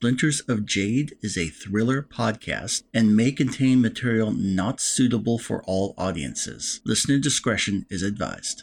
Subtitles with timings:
[0.00, 5.92] Splinters of Jade is a thriller podcast and may contain material not suitable for all
[5.98, 6.80] audiences.
[6.84, 8.62] Listener discretion is advised.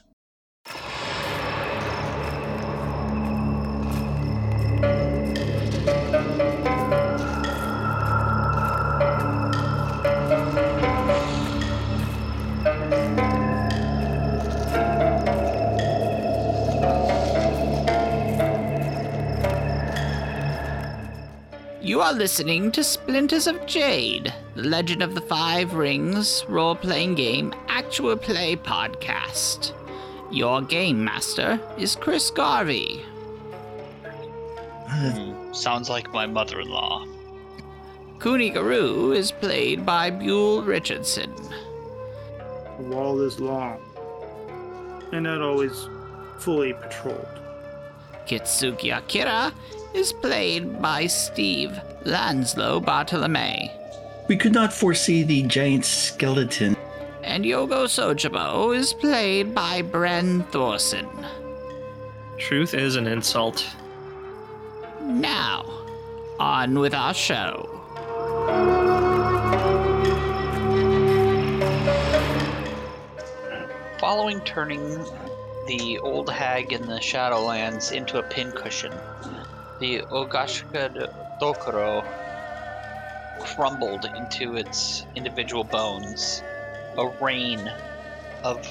[22.15, 28.15] Listening to Splinters of Jade, the Legend of the Five Rings role playing game actual
[28.15, 29.73] play podcast.
[30.31, 33.03] Your game master is Chris Garvey.
[34.87, 37.05] Hmm, sounds like my mother in law.
[38.21, 41.33] Kuni Guru is played by Buell Richardson.
[42.77, 43.81] The wall is long
[45.11, 45.89] and not always
[46.39, 47.27] fully patrolled.
[48.25, 49.53] Kitsuki Akira
[49.93, 53.71] is played by Steve Lanslow Bartolome.
[54.27, 56.77] We could not foresee the giant skeleton.
[57.23, 61.07] And Yogo Sojibo is played by Bren Thorson.
[62.37, 63.67] Truth is an insult.
[65.01, 65.65] Now,
[66.39, 67.69] on with our show.
[73.99, 75.03] Following turning
[75.65, 78.93] the old hag in the Shadowlands into a pincushion,
[79.79, 82.03] the Ogashika Dokuro
[83.41, 86.41] crumbled into its individual bones.
[86.97, 87.69] A rain
[88.43, 88.65] of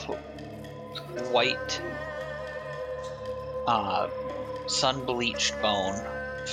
[1.31, 1.81] white,
[3.67, 4.09] uh,
[4.67, 6.01] sun bleached bone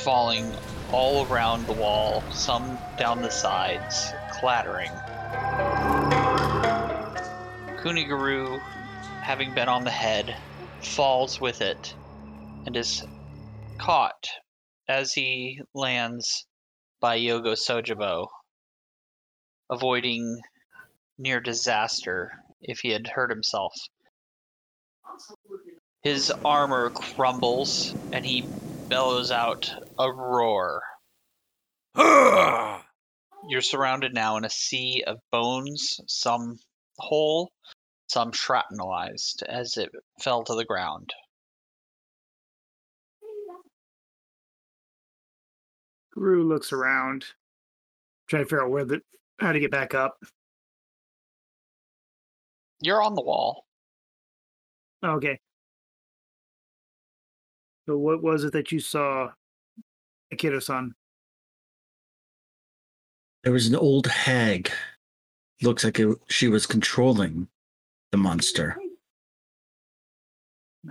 [0.04, 0.54] falling
[0.92, 4.92] all around the wall, some down the sides, clattering.
[7.82, 8.60] Kuniguru,
[9.22, 10.36] having been on the head,
[10.82, 11.96] falls with it
[12.66, 13.04] and is
[13.80, 14.28] caught
[14.92, 16.46] as he lands
[17.00, 18.28] by Yogo Sojibo,
[19.70, 20.42] avoiding
[21.18, 23.74] near disaster if he had hurt himself.
[26.04, 28.50] His armor crumbles and he
[28.90, 30.82] bellows out a roar.
[31.96, 36.60] You're surrounded now in a sea of bones, some
[36.98, 37.50] whole,
[38.08, 39.90] some shrapnelized as it
[40.20, 41.14] fell to the ground.
[46.14, 47.26] Guru looks around,
[48.28, 49.02] trying to figure out where the
[49.40, 50.18] how to get back up.
[52.82, 53.66] You're on the wall.
[55.04, 55.40] Okay.
[57.88, 59.32] So what was it that you saw,
[60.32, 60.94] Akira-san?
[63.44, 64.72] There was an old hag.
[65.64, 67.48] Looks like it, she was controlling
[68.12, 68.78] the monster.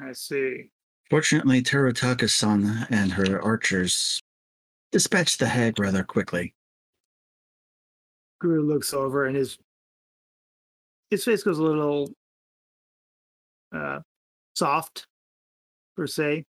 [0.00, 0.70] I see.
[1.08, 4.20] Fortunately, Terutaka-san and her archers
[4.92, 6.54] dispatched the hag rather quickly.
[8.40, 9.58] Guru looks over and his
[11.10, 12.12] his face goes a little
[13.74, 14.00] uh
[14.54, 15.06] soft
[15.96, 16.44] per se.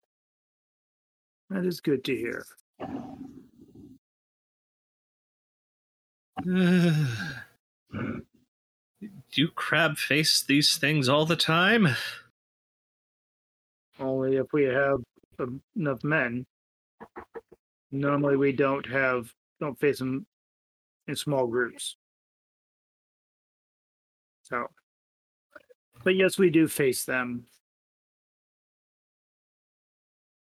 [1.50, 2.46] That is good to hear.
[9.34, 11.88] Do crab face these things all the time?
[14.00, 15.00] Only if we have
[15.76, 16.46] enough men.
[17.92, 20.26] Normally, we don't have don't face them
[21.08, 21.96] in small groups.
[24.44, 24.68] So,
[26.04, 27.46] but yes, we do face them.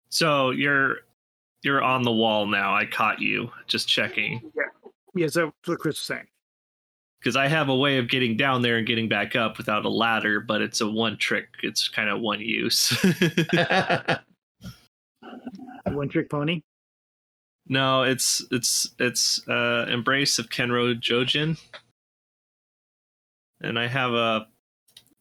[0.09, 0.97] So you're
[1.63, 2.75] you're on the wall now.
[2.75, 3.49] I caught you.
[3.67, 4.41] Just checking.
[4.55, 4.63] Yeah.
[5.15, 6.27] Yes, that's what Chris was saying.
[7.19, 9.89] Because I have a way of getting down there and getting back up without a
[9.89, 11.47] ladder, but it's a one trick.
[11.61, 12.93] It's kind of one use.
[15.85, 16.61] One trick pony.
[17.67, 21.57] No, it's it's it's uh embrace of Kenro-Jinja.
[23.61, 24.47] And I have a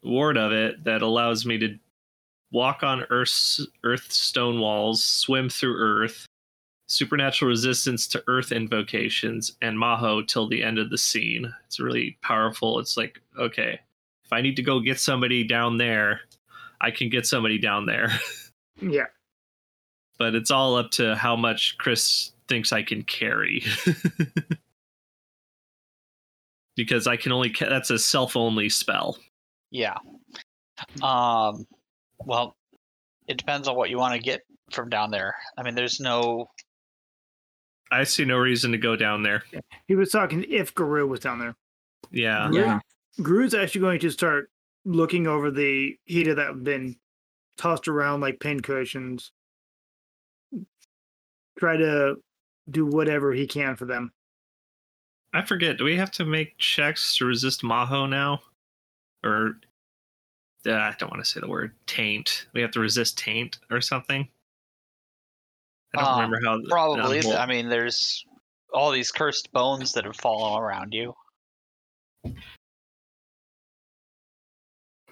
[0.03, 1.79] ward of it that allows me to
[2.51, 6.27] walk on Earth's earth stone walls, swim through Earth,
[6.89, 11.53] supernatural resistance to Earth invocations, and Maho till the end of the scene.
[11.67, 12.79] It's really powerful.
[12.79, 13.81] It's like, okay,
[14.25, 16.21] if I need to go get somebody down there,
[16.81, 18.11] I can get somebody down there.
[18.81, 19.05] Yeah.
[20.23, 23.65] But it's all up to how much Chris thinks I can carry.
[26.77, 29.19] because I can only ca- that's a self only spell.
[29.73, 29.97] Yeah.
[31.03, 31.67] Um.
[32.25, 32.55] Well,
[33.27, 35.35] it depends on what you want to get from down there.
[35.59, 36.47] I mean, there's no.
[37.91, 39.43] I see no reason to go down there.
[39.89, 41.57] He was talking if Guru was down there.
[42.13, 42.49] Yeah.
[42.53, 42.79] yeah.
[43.21, 44.53] Guru's actually going to start
[44.85, 46.95] looking over the Hida that have been
[47.57, 49.33] tossed around like pin cushions.
[51.59, 52.17] Try to
[52.71, 54.13] do whatever he can for them.
[55.35, 55.79] I forget.
[55.79, 58.41] Do we have to make checks to resist Maho now,
[59.25, 59.55] or
[60.67, 62.47] uh, I don't want to say the word taint.
[62.53, 64.29] We have to resist taint or something.
[65.95, 66.59] I don't Uh, remember how.
[66.59, 67.19] the- Probably.
[67.21, 68.25] um, I mean, there's
[68.73, 71.15] all these cursed bones that have fallen around you.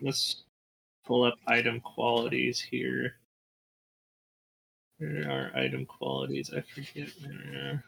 [0.01, 0.45] Let's
[1.05, 3.17] pull up item qualities here.
[5.01, 6.53] Where are item qualities?
[6.55, 7.83] I forget where.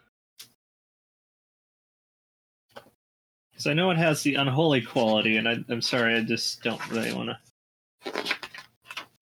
[3.51, 6.91] Because I know it has the unholy quality, and I, I'm sorry, I just don't
[6.91, 8.13] really want to.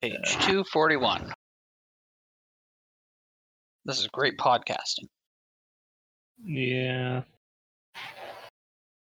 [0.00, 1.32] Page uh, 241.
[3.84, 5.08] This is great podcasting.
[6.44, 7.22] Yeah.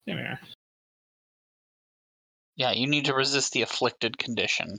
[0.08, 0.40] There we are.
[2.56, 4.78] Yeah, you need to resist the afflicted condition.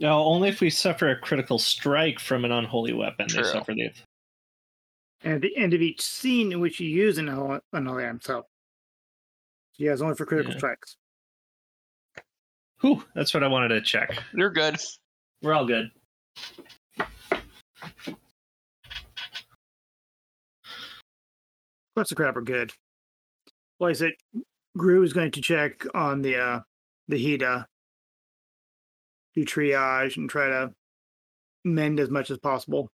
[0.00, 3.42] No, only if we suffer a critical strike from an unholy weapon, True.
[3.42, 3.90] they suffer the.
[5.22, 7.28] And at the end of each scene in which you use an
[7.72, 8.46] unholy item, so
[9.76, 10.58] yeah, it's only for critical Yeah.
[10.58, 10.96] strikes.
[12.80, 14.16] Whew, that's what I wanted to check.
[14.32, 14.78] You're good.
[15.42, 15.90] We're all good.
[21.94, 22.72] Parts of crap are good.
[23.78, 24.12] Like I said,
[24.76, 26.60] Gru is going to check on the uh
[27.08, 27.66] the Hida,
[29.34, 30.72] do triage and try to
[31.64, 32.88] mend as much as possible.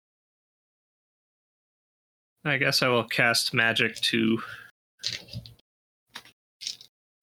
[2.44, 4.38] I guess I will cast magic to.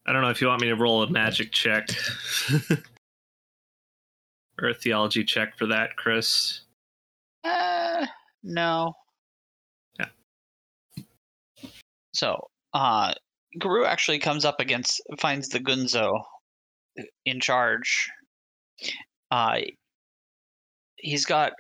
[0.06, 1.88] I don't know if you want me to roll a magic check
[4.62, 6.62] or a theology check for that, Chris.
[7.46, 8.06] Uh,
[8.44, 8.94] no.
[9.98, 10.08] Yeah.
[12.14, 13.14] So, uh,
[13.60, 16.22] Guru actually comes up against, finds the Gunso
[17.26, 18.10] in charge.
[19.32, 19.60] Uh,
[20.98, 21.54] he's got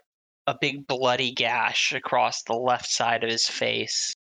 [0.47, 4.13] a big bloody gash across the left side of his face,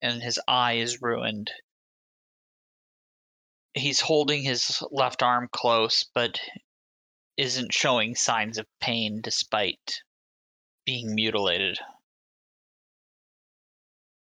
[0.00, 1.50] and his eye is ruined.
[3.74, 6.40] He's holding his left arm close, but
[7.36, 10.02] isn't showing signs of pain despite
[10.84, 11.78] being mutilated.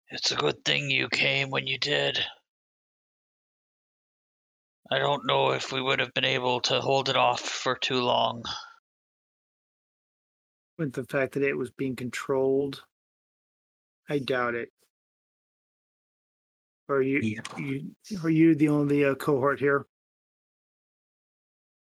[0.09, 2.23] It's a good thing you came when you did.
[4.93, 7.99] I don't know if we would have been able to hold it off for too
[8.01, 8.43] long.
[10.77, 12.83] With the fact that it was being controlled,
[14.07, 14.69] I doubt it.
[16.89, 17.41] Are you Yeah.
[17.57, 19.87] you are you the only uh, cohort here?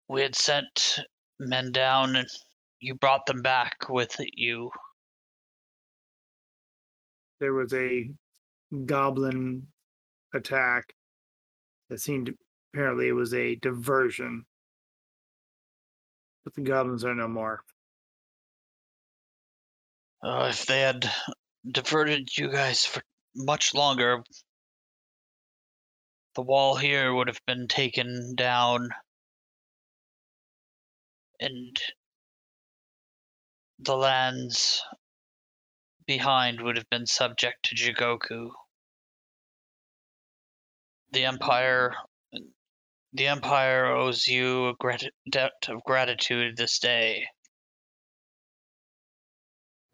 [0.07, 0.99] We had sent
[1.37, 2.29] men down and
[2.79, 4.71] you brought them back with you.
[7.41, 8.09] There was a
[8.85, 9.67] goblin
[10.33, 10.93] attack
[11.89, 12.33] that seemed
[12.73, 14.45] apparently it was a diversion.
[16.43, 17.63] But the goblins are no more.
[20.23, 21.09] Uh, if they had
[21.69, 23.01] diverted you guys for
[23.35, 24.23] much longer,
[26.35, 28.89] the wall here would have been taken down,
[31.39, 31.77] and
[33.79, 34.81] the lands
[36.05, 38.51] behind would have been subject to Jigoku.
[41.11, 41.93] The Empire,
[43.13, 47.25] the Empire owes you a grat- debt of gratitude this day.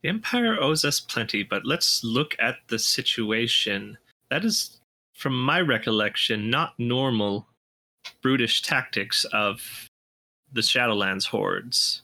[0.04, 3.98] The Empire owes us plenty, but let's look at the situation.
[4.30, 4.80] That is,
[5.16, 7.48] from my recollection, not normal
[8.22, 9.88] brutish tactics of
[10.52, 12.04] the Shadowlands hordes.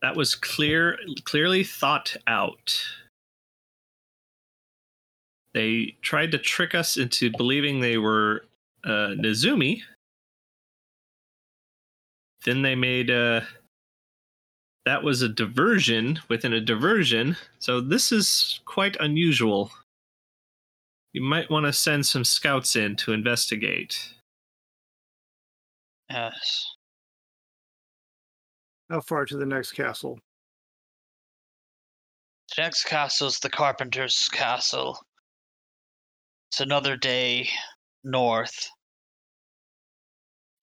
[0.00, 2.80] That was clear, clearly thought out.
[5.52, 8.44] They tried to trick us into believing they were
[8.86, 9.82] uh, Nezumi.
[12.44, 13.40] Then they made uh,
[14.86, 17.36] that was a diversion within a diversion.
[17.58, 19.72] So this is quite unusual.
[21.12, 24.14] You might want to send some scouts in to investigate.
[26.08, 26.64] Yes.
[28.88, 30.20] How far to the next castle?
[32.56, 35.00] The next castle is the Carpenter's Castle.
[36.50, 37.48] It's another day
[38.04, 38.70] north.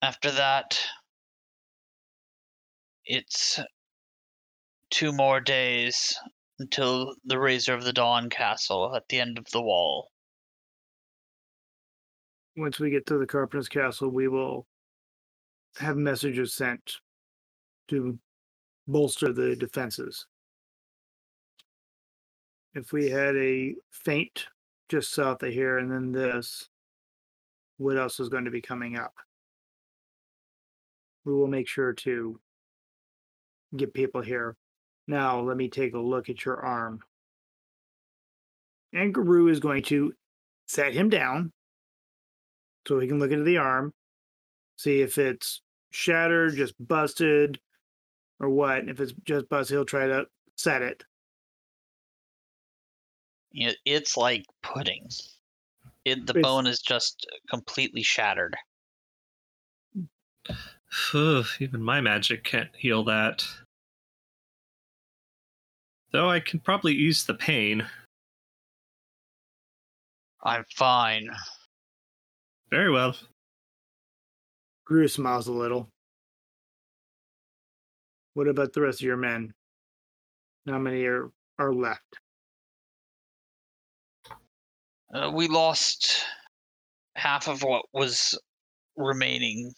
[0.03, 0.77] After that,
[3.05, 3.57] it's
[4.89, 6.13] two more days
[6.60, 10.12] until the Razor of the Dawn Castle at the end of the wall.
[12.57, 14.67] Once we get to the Carpenter's Castle, we will
[15.77, 16.98] have messages sent
[17.88, 18.19] to
[18.86, 20.25] bolster the defenses.
[22.74, 24.48] If we had a feint
[24.89, 26.67] just south of here and then this,
[27.77, 29.13] what else is going to be coming up?
[31.25, 32.39] We will make sure to
[33.75, 34.56] get people here.
[35.08, 37.00] Now, let me take a look at your arm.
[38.94, 40.13] And Guru is going to
[40.68, 41.51] set him down
[42.88, 43.94] so he can look into the arm,
[44.77, 45.62] see if it's
[45.92, 47.60] shattered, just busted,
[48.39, 48.88] or what.
[48.88, 50.25] If it's just busted, he'll try to
[50.58, 51.03] set it.
[53.53, 55.08] It, it's like pudding.
[56.06, 58.56] It, the It's- bone is just completely shattered.
[59.98, 60.08] Mm.
[60.94, 63.44] Phew, even my magic can't heal that.
[66.12, 67.88] Though I can probably ease the pain.
[70.44, 71.30] I'm fine.
[72.70, 73.16] Very well.
[74.86, 75.90] Guru smiles a little.
[78.36, 79.52] What about the rest of your men?
[80.68, 82.20] How many are, are left?
[85.12, 86.24] Uh, we lost
[87.16, 88.38] half of what was
[88.96, 89.74] remaining,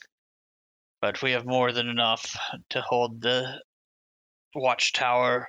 [1.05, 2.35] but we have more than enough
[2.67, 3.61] to hold the
[4.55, 5.47] watchtower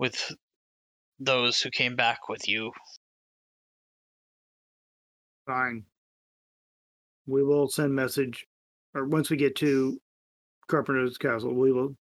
[0.00, 0.32] with
[1.20, 2.72] those who came back with you.
[5.46, 5.84] Fine.
[7.24, 8.44] We will send message,
[8.96, 10.00] or once we get to
[10.66, 11.94] Carpenter's Castle, we will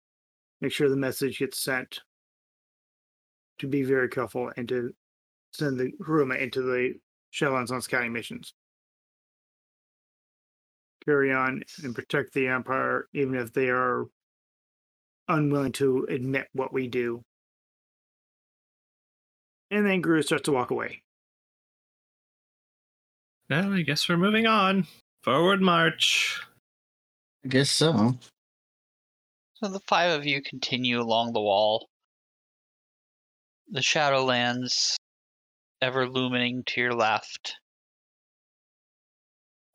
[0.61, 1.99] make sure the message gets sent
[3.59, 4.89] to be very careful and to
[5.51, 6.95] send the Hiruma into the
[7.31, 8.55] Shelllands on scouting missions.
[11.05, 14.05] Carry on and protect the Empire, even if they are
[15.27, 17.23] unwilling to admit what we do.
[19.71, 21.01] And then Guru starts to walk away.
[23.49, 24.85] Well, I guess we're moving on.
[25.23, 26.41] Forward march.
[27.43, 28.17] I guess so.
[29.55, 31.87] So the five of you continue along the wall.
[33.69, 34.95] The Shadowlands
[35.81, 37.57] ever looming to your left.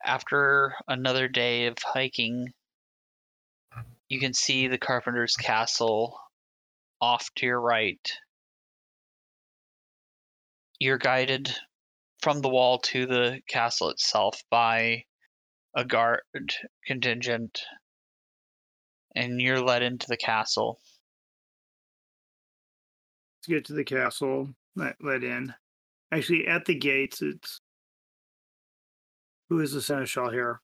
[0.04, 2.52] After another day of hiking,
[4.08, 6.18] you can see the Carpenter's Castle
[7.00, 8.12] off to your right.
[10.78, 11.54] You're guided
[12.20, 15.04] from the wall to the castle itself by
[15.74, 16.20] a guard
[16.86, 17.62] contingent
[19.14, 20.78] and you're led into the castle.
[23.46, 25.54] to get to the castle, let, let in.
[26.12, 27.60] Actually, at the gates, it's
[29.48, 30.60] who is the seneschal here?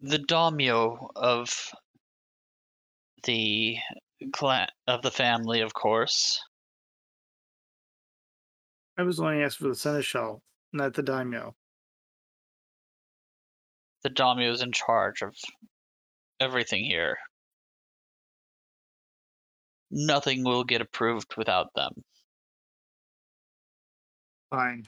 [0.00, 1.50] The daimyo of
[3.24, 3.76] the
[4.32, 6.40] clan of the family, of course.
[8.96, 10.42] I was only asked for the seneschal,
[10.72, 11.54] not the daimyo.
[14.02, 15.34] The daimyo is in charge of
[16.38, 17.18] everything here.
[19.90, 21.92] Nothing will get approved without them.
[24.50, 24.86] Fine.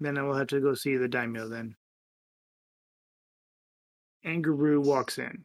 [0.00, 1.74] Then I will have to go see the daimyo then.
[4.24, 5.44] Guru walks in.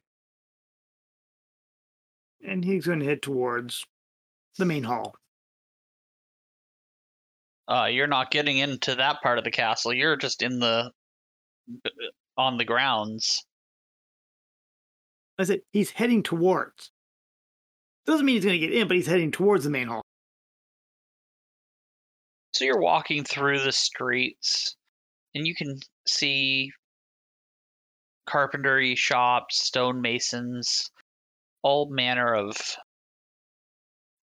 [2.46, 3.86] And he's going to head towards
[4.58, 5.16] the main hall.
[7.68, 9.94] Uh, you're not getting into that part of the castle.
[9.94, 10.92] You're just in the
[12.38, 13.46] on the grounds.
[15.40, 16.92] I said he's heading towards.
[18.06, 20.04] Doesn't mean he's going to get in, but he's heading towards the main hall.
[22.54, 24.76] So you're walking through the streets,
[25.34, 26.72] and you can see
[28.28, 30.90] carpentry shops, stonemasons,
[31.64, 32.58] all manner of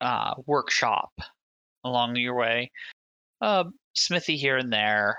[0.01, 1.11] uh, workshop
[1.85, 2.71] along your way.
[3.41, 5.19] Uh, smithy here and there.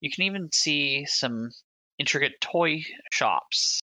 [0.00, 1.50] You can even see some
[1.98, 3.80] intricate toy shops.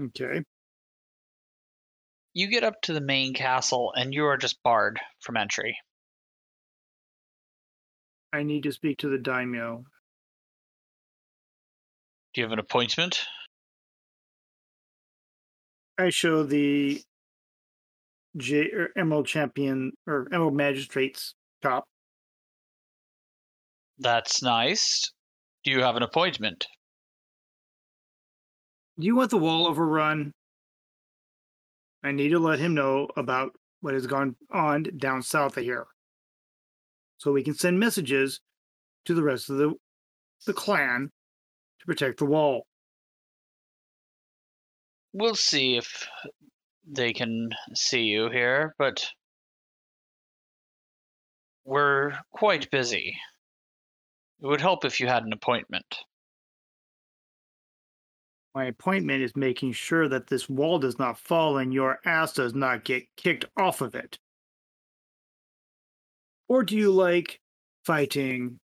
[0.00, 0.42] Okay.
[2.34, 5.76] You get up to the main castle, and you are just barred from entry.
[8.34, 9.84] I need to speak to the daimyo.
[12.32, 13.24] Do you have an appointment?
[15.96, 17.00] I show the
[18.36, 21.84] J er, or Emerald Champion or Emerald Magistrate's top.
[24.00, 25.12] That's nice.
[25.62, 26.66] Do you have an appointment?
[28.98, 30.32] Do you want the wall overrun?
[32.02, 35.86] I need to let him know about what has gone on down south of here.
[37.24, 38.42] So we can send messages
[39.06, 39.72] to the rest of the
[40.44, 41.10] the clan
[41.80, 42.66] to protect the wall.
[45.14, 46.06] We'll see if
[46.86, 49.06] they can see you here, but
[51.64, 53.16] we're quite busy.
[54.42, 55.96] It would help if you had an appointment.
[58.54, 62.52] My appointment is making sure that this wall does not fall and your ass does
[62.54, 64.18] not get kicked off of it.
[66.48, 67.40] Or do you like
[67.84, 68.58] fighting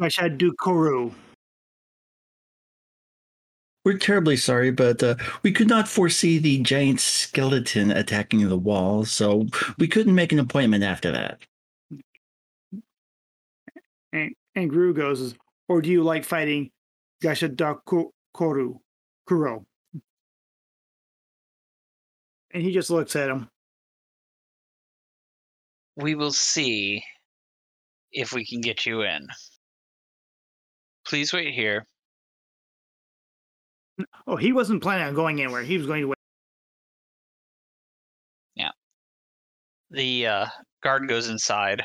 [0.00, 1.12] Mashad Dukuru?
[3.84, 9.04] We're terribly sorry, but uh, we could not foresee the giant skeleton attacking the wall,
[9.06, 9.46] so
[9.78, 11.38] we couldn't make an appointment after that.
[14.12, 15.34] And and Gru goes,
[15.68, 16.70] or do you like fighting
[17.22, 18.10] Gashadakoru
[19.26, 19.66] Kuro?
[22.52, 23.48] And he just looks at him.
[26.00, 27.02] We will see
[28.12, 29.26] if we can get you in.
[31.06, 31.84] Please wait here.
[34.26, 35.62] Oh, he wasn't planning on going anywhere.
[35.62, 36.16] He was going to wait.
[38.54, 38.70] Yeah.
[39.90, 40.46] The uh,
[40.82, 41.82] guard goes inside.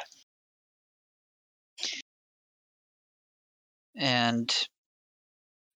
[3.98, 4.54] And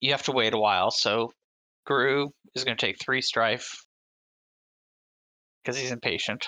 [0.01, 1.31] you have to wait a while, so
[1.85, 3.83] Guru is going to take three strife
[5.63, 6.47] because he's impatient.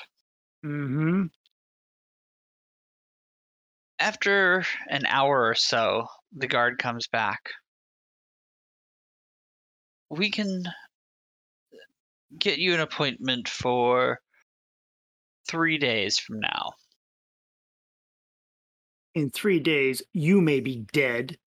[0.65, 1.24] Mm-hmm.
[4.01, 7.51] After an hour or so, the guard comes back.
[10.10, 10.63] We can
[12.39, 14.20] get you an appointment for
[15.48, 16.72] three days from now.
[19.13, 21.38] In three days, you may be dead.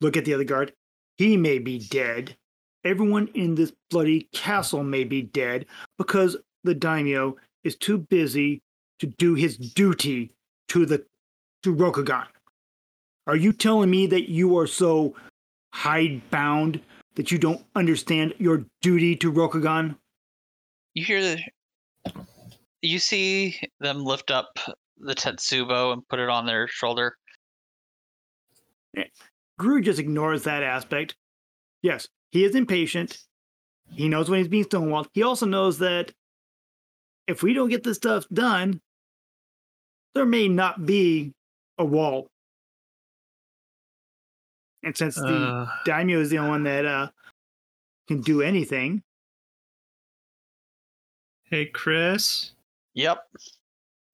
[0.00, 0.72] Look at the other guard.
[1.18, 2.36] He may be dead.
[2.84, 5.66] Everyone in this bloody castle may be dead
[5.98, 7.34] because the daimyo
[7.64, 8.62] is too busy
[9.00, 10.30] to do his duty
[10.68, 11.04] to the
[11.62, 12.26] to Rokugan.
[13.26, 15.14] Are you telling me that you are so
[15.72, 16.80] hidebound
[17.14, 19.96] that you don't understand your duty to Rokugan?
[20.94, 22.14] You hear the.
[22.82, 24.58] You see them lift up
[24.98, 27.16] the Tetsubo and put it on their shoulder.
[29.58, 31.14] Gru just ignores that aspect.
[31.82, 33.18] Yes, he is impatient.
[33.94, 35.06] He knows when he's being stonewalled.
[35.12, 36.12] He also knows that
[37.28, 38.80] if we don't get this stuff done,
[40.14, 41.32] there may not be
[41.78, 42.28] a wall.
[44.82, 47.10] And since the Uh, daimyo is the only one that uh,
[48.08, 49.02] can do anything,
[51.44, 52.52] hey, Chris,
[52.94, 53.26] Yep,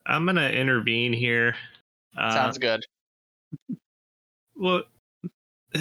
[0.07, 1.57] I'm gonna intervene here.
[2.17, 2.85] Uh, sounds good.
[4.55, 4.85] Well,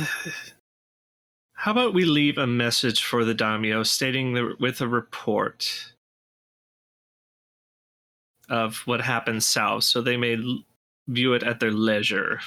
[1.53, 5.93] how about we leave a message for the daimyo stating the, with a report
[8.49, 10.63] of what happened south, so they may l-
[11.07, 12.39] view it at their leisure.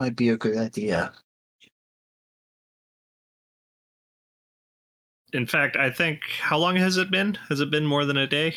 [0.00, 1.12] Might be a good idea.
[5.32, 7.36] In fact, I think how long has it been?
[7.48, 8.56] Has it been more than a day?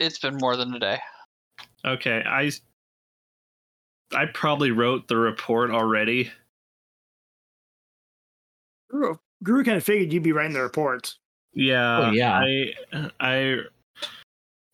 [0.00, 0.98] It's been more than a day.
[1.84, 2.50] Okay, I
[4.12, 6.32] I probably wrote the report already.
[8.90, 11.18] Gru, Gru kind of figured you'd be writing the reports.
[11.52, 12.08] Yeah.
[12.08, 12.40] Oh, yeah.
[12.40, 13.58] I I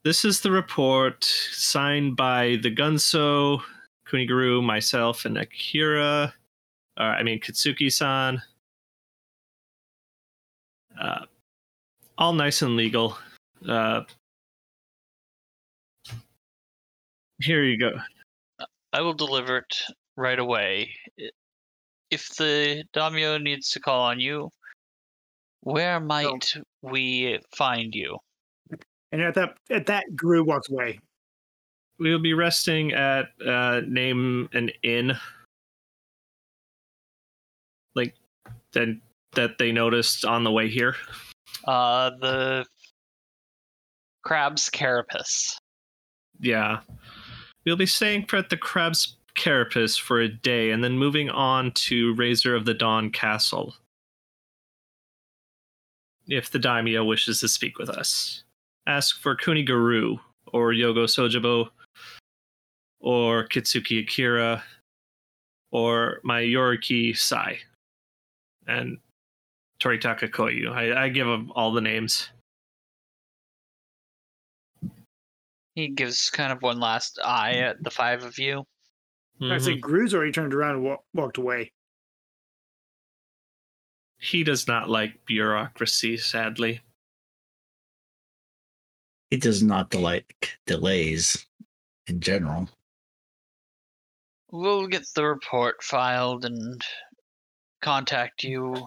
[0.05, 3.61] this is the report signed by the Gunso,
[4.07, 6.35] Kuniguru, myself, and Akira.
[6.99, 8.40] Uh, I mean Kitsuki-san.
[11.01, 11.25] Uh,
[12.19, 13.17] all nice and legal.
[13.67, 14.03] Uh,
[17.40, 17.93] here you go.
[18.93, 19.77] I will deliver it
[20.17, 20.90] right away.
[22.11, 24.51] If the daimyo needs to call on you,
[25.62, 28.19] where might we find you?
[29.14, 30.98] And at that at that, Gru walks away.
[32.00, 35.12] We'll be resting at uh, name an inn.
[37.94, 38.16] Like
[38.72, 38.88] that
[39.35, 40.96] that they noticed on the way here.
[41.64, 42.66] Uh, the
[44.24, 45.61] Crab's Carapace.
[46.40, 46.81] Yeah.
[47.64, 51.70] We'll be staying for at the Crab's Carapace for a day and then moving on
[51.70, 53.77] to Razor of the Dawn Castle.
[56.27, 58.44] If the daimyo wishes to speak with us,
[58.87, 60.18] ask for Kuniguru
[60.53, 61.68] or Yogo Sojibo
[63.01, 64.62] or Kitsuki Akira
[65.73, 67.59] or my Yoriki Sai
[68.66, 68.99] and
[69.81, 70.70] Toritaka Koyu.
[70.73, 72.29] I, I give them all the names.
[75.75, 78.64] He gives kind of one last eye at the five of you.
[79.42, 79.81] I say Mhm.
[79.81, 81.73] Gru's already turned around and wa- walked away.
[84.18, 86.81] He does not like bureaucracy, sadly.
[89.35, 91.44] It does not like delays
[92.07, 92.68] in general.
[94.53, 96.81] We'll get the report filed and
[97.83, 98.87] contact you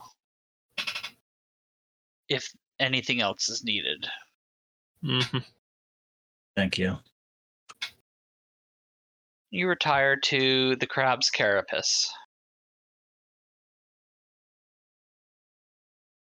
[2.29, 4.07] if anything else is needed.
[5.03, 5.39] hmm
[6.55, 6.95] Thank you.
[9.49, 12.07] You retire to the Crab's Carapace.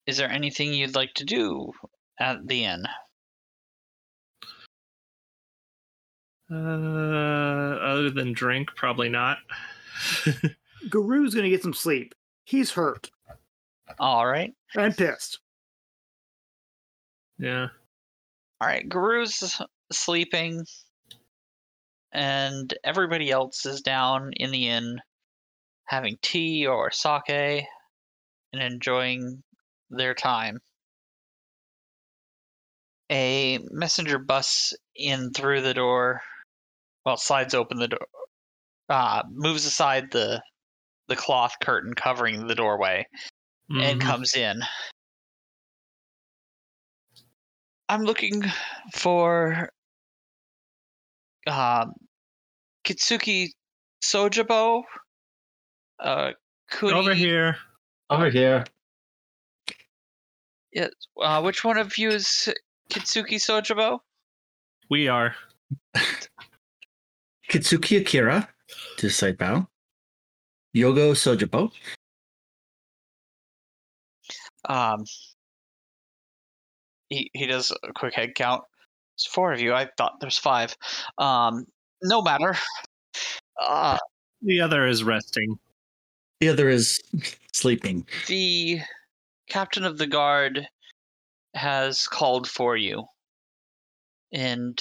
[0.08, 1.73] Is there anything you'd like to do
[2.17, 2.86] at the inn?
[6.51, 9.38] Uh, other than drink, probably not.
[10.89, 12.13] Guru's gonna get some sleep.
[12.43, 13.10] He's hurt.
[13.99, 14.53] All right.
[14.75, 15.39] and pissed.
[17.39, 17.67] Yeah.
[18.62, 18.88] All right.
[18.88, 19.60] Guru's
[19.91, 20.63] sleeping,
[22.13, 24.99] and everybody else is down in the inn
[25.86, 27.65] having tea or sake
[28.53, 29.43] and enjoying
[29.89, 30.60] their time.
[33.12, 36.21] A messenger busts in through the door.
[37.06, 38.08] Well, slides open the door.
[38.89, 40.41] Uh, moves aside the
[41.08, 43.06] the cloth curtain covering the doorway
[43.70, 44.04] and Mhm.
[44.04, 44.60] comes in.
[47.89, 48.44] I'm looking
[48.94, 49.70] for
[51.46, 51.94] um,
[52.84, 53.50] Kitsuki
[54.04, 54.82] Sojabo.
[56.00, 56.32] Uh,
[56.72, 57.56] could Over here.
[58.10, 58.65] Over here.
[60.72, 60.88] Yeah,
[61.22, 62.52] uh, which one of you is
[62.89, 64.00] Kitsuki Sojabo?
[64.89, 65.36] We are.
[67.56, 68.50] Kitsuki Akira
[68.98, 69.65] to side bow.
[70.76, 71.72] Yogo Sojibo.
[74.68, 75.06] Um,
[77.08, 78.63] he he does a quick head count.
[79.15, 79.74] It's four of you.
[79.74, 80.76] I thought there's five.
[81.18, 81.65] Um,
[82.04, 82.56] no matter.
[83.62, 83.98] Uh,
[84.41, 85.58] The other is resting.
[86.41, 87.00] The other is
[87.54, 88.06] sleeping.
[88.28, 88.82] the
[89.48, 90.68] captain of the guard
[91.54, 93.06] has called for you
[94.34, 94.78] and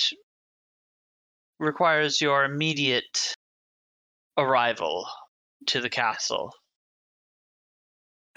[1.59, 3.35] requires your immediate
[4.37, 5.07] arrival
[5.67, 6.53] to the castle.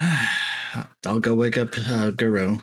[0.00, 2.58] I'll go wake up uh, Guru.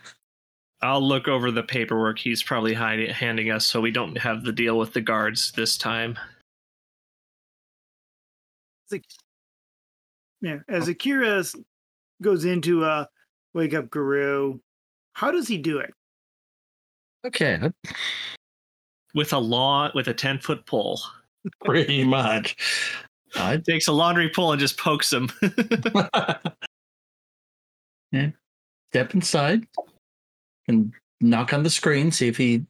[0.82, 4.52] I'll look over the paperwork he's probably hiding, handing us so we don't have the
[4.52, 6.18] deal with the guards this time.
[10.41, 11.44] Yeah, as Akira
[12.22, 13.06] goes into uh
[13.54, 14.60] wake up Guru,
[15.13, 15.91] how does he do it?
[17.26, 17.72] Okay,
[19.15, 20.99] With a law with a 10 foot pole.
[21.63, 22.58] Pretty much.
[23.36, 25.30] I Takes a laundry pole and just pokes him.
[28.12, 28.30] yeah.
[28.91, 29.65] step inside
[30.67, 32.65] and knock on the screen, see if he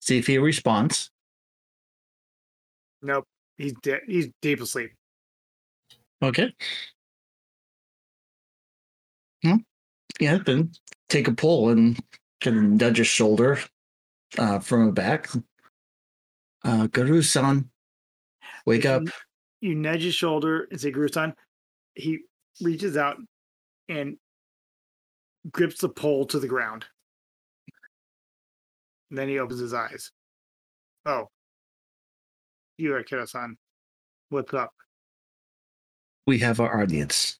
[0.00, 1.10] see if he responds.
[3.02, 3.26] Nope,
[3.58, 4.00] he's dead.
[4.06, 4.92] He's deep asleep.
[6.22, 6.52] Okay.
[9.42, 9.56] Hmm.
[10.18, 10.72] Yeah, then
[11.08, 11.98] take a pull and
[12.40, 13.58] can nudge his shoulder
[14.38, 15.28] uh, from the back.
[16.64, 17.70] Uh, Guru-san,
[18.66, 19.02] wake up.
[19.60, 21.34] You nudge his shoulder and say, Guru-san.
[21.94, 22.20] He
[22.60, 23.16] reaches out
[23.88, 24.16] and
[25.50, 26.84] grips the pole to the ground.
[29.10, 30.10] And then he opens his eyes.
[31.06, 31.28] Oh,
[32.78, 33.56] you Akira-san.
[34.28, 34.72] What's up?
[36.26, 37.38] We have our audience.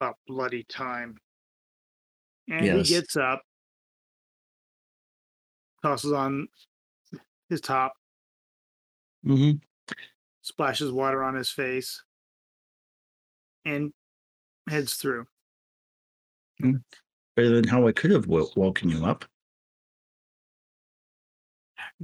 [0.00, 1.16] About bloody time.
[2.48, 2.88] And Yes.
[2.88, 3.42] he gets up,
[5.82, 6.48] tosses on
[7.50, 7.92] his top,
[9.26, 9.58] Mm-hmm.
[10.40, 12.02] splashes water on his face,
[13.66, 13.92] and
[14.68, 15.26] heads through.
[16.60, 19.26] Better than how I could have wo- woken you up.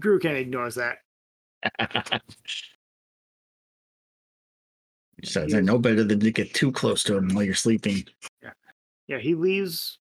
[0.05, 0.99] Of ignores that.
[5.19, 8.05] Besides, I know better than to get too close to him while you're sleeping.
[9.09, 9.99] Yeah, he leaves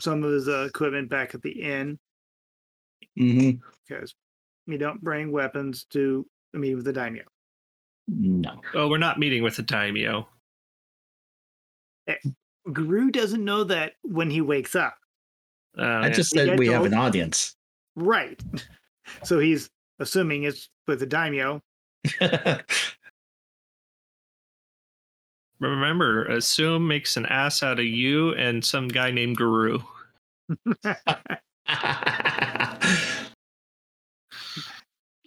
[0.00, 1.98] some of his uh, equipment back at the inn
[3.18, 3.58] Mm-hmm.
[3.88, 4.14] because
[4.68, 7.24] you don't bring weapons to a meeting with the daimyo.
[8.06, 8.60] No.
[8.74, 10.28] oh, we're not meeting with the daimyo.
[12.72, 14.96] Guru doesn't know that when he wakes up.
[15.78, 17.56] Uh, I just You said we have an audience.
[17.96, 18.40] Right.
[19.24, 21.62] So he's assuming it's with the daimyo.
[25.60, 29.78] Remember, assume makes an ass out of you and some guy named Guru.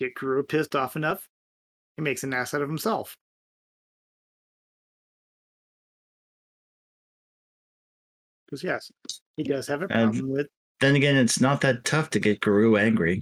[0.01, 1.29] Get Guru pissed off enough,
[1.95, 3.15] he makes an ass out of himself.
[8.45, 8.91] Because yes,
[9.37, 10.47] he does have a And- problem with
[10.79, 13.21] then again, it's not that tough to get Guru angry.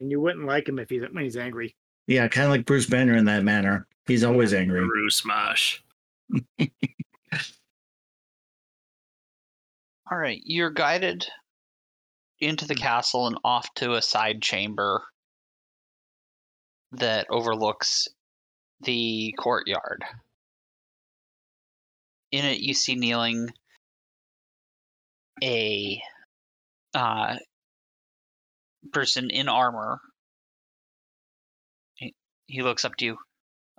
[0.00, 1.74] and you wouldn't like him if he's when he's angry.
[2.06, 3.86] Yeah, kind of like Bruce Banner in that manner.
[4.06, 4.80] He's always angry.
[4.80, 5.82] Guru smash.
[10.10, 11.26] All right, you're guided
[12.44, 15.02] into the castle and off to a side chamber
[16.92, 18.08] that overlooks
[18.80, 20.04] the courtyard.
[22.30, 23.48] In it, you see kneeling
[25.42, 26.00] a
[26.94, 27.36] uh,
[28.92, 30.00] person in armor.
[31.96, 32.14] He,
[32.46, 33.16] he looks up to you.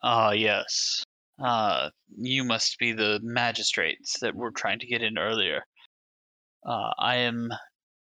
[0.03, 1.03] Ah, yes.
[1.43, 5.61] Uh, you must be the magistrates that were trying to get in earlier.
[6.65, 7.49] Uh, I am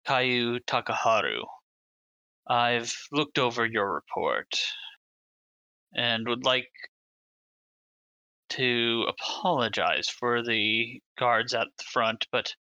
[0.08, 1.42] Kaiu Takaharu.
[2.48, 4.58] I've looked over your report
[5.94, 6.70] and would like
[8.50, 12.54] to apologize for the guards at the front, but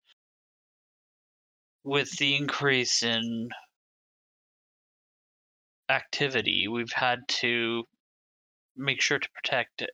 [1.85, 3.50] with the increase in
[5.88, 7.85] activity, we've had to
[8.76, 9.85] make sure to protect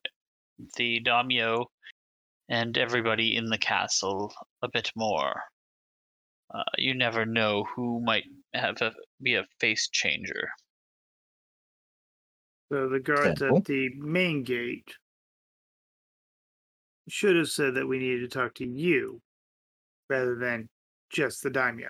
[0.77, 1.71] the daimyo
[2.49, 5.52] and everybody in the castle a bit more.
[6.55, 10.51] Uh, you never know who might have a, be a face changer.
[12.71, 13.59] So the guards Simple.
[13.59, 14.95] at the main gate
[17.09, 19.21] should have said that we needed to talk to you
[20.09, 20.69] rather than
[21.11, 21.89] just the daimyo.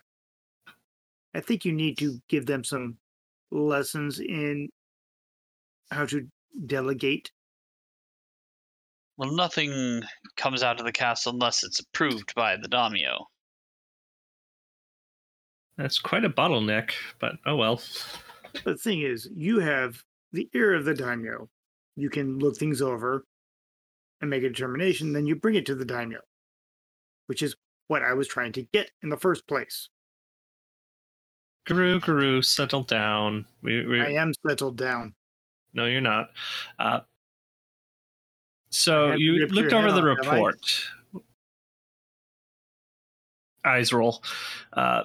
[1.35, 2.99] I think you need to give them some
[3.51, 4.69] lessons in
[5.91, 6.27] how to
[6.67, 7.31] delegate.
[9.17, 10.03] Well, nothing
[10.37, 13.27] comes out of the castle unless it's approved by the daimyo.
[15.77, 17.81] That's quite a bottleneck, but oh well.
[18.65, 21.49] The thing is, you have the ear of the daimyo.
[21.97, 23.25] You can look things over
[24.21, 26.21] and make a determination, then you bring it to the daimyo,
[27.27, 27.57] which is
[27.89, 29.89] what I was trying to get in the first place.
[31.67, 33.47] Guru, Guru, settle down.
[33.63, 35.15] We, we, I am settled down.
[35.75, 36.31] No, you're not.
[36.79, 37.01] Uh,
[38.71, 40.37] so you looked over the off, have I?
[40.37, 40.85] report.
[43.65, 44.23] Eyes roll.
[44.73, 45.05] Uh,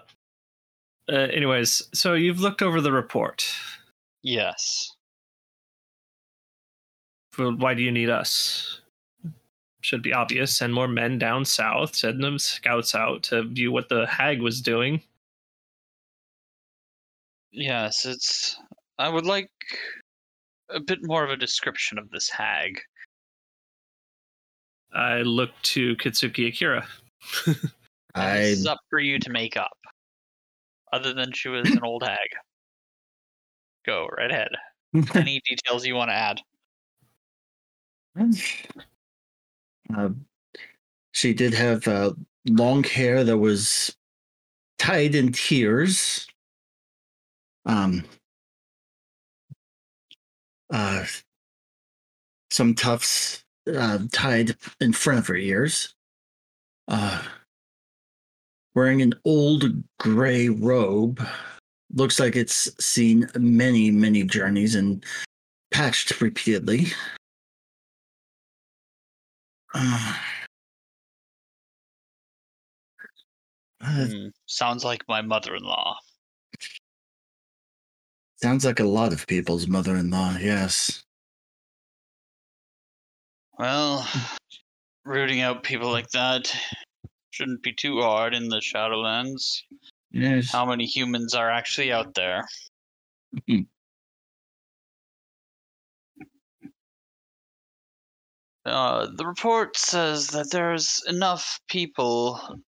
[1.12, 3.46] uh, anyways, so you've looked over the report.
[4.24, 4.92] Yes.
[7.38, 8.82] Well, why do you need us?
[9.82, 10.58] Should be obvious.
[10.58, 11.96] Send more men down south.
[11.96, 15.02] Send them scouts out to view what the hag was doing.
[17.52, 18.58] Yes, it's.
[18.98, 19.50] I would like
[20.70, 22.80] a bit more of a description of this hag.
[24.94, 26.88] I look to Kitsuki Akira.
[28.16, 29.77] I This is up for you to make up.
[30.98, 32.18] Other than she was an old hag.
[33.86, 34.50] Go right ahead.
[35.14, 36.42] Any details you want to add?
[39.96, 40.10] Uh,
[41.12, 42.14] she did have uh,
[42.50, 43.96] long hair that was
[44.80, 46.26] tied in tears.
[47.68, 48.04] Um,
[50.74, 51.06] uh,
[52.50, 55.94] some tufts uh, tied in front of her ears.
[58.78, 59.64] Wearing an old
[60.00, 61.20] gray robe.
[61.96, 65.04] Looks like it's seen many, many journeys and
[65.72, 66.86] patched repeatedly.
[69.74, 70.14] Uh,
[73.82, 75.98] Hmm, sounds like my mother-in-law.
[78.36, 80.38] sounds like a lot of people's mother-in-law.
[80.40, 81.04] Yes.
[83.58, 84.08] Well,
[85.06, 86.56] rooting out people like that
[87.32, 89.64] shouldn't be too hard in the Shadowlands.
[90.12, 90.52] Yes.
[90.52, 92.48] How many humans are actually out there?
[93.36, 93.68] Mhm.
[98.66, 102.60] Uh, the report says that there's enough people,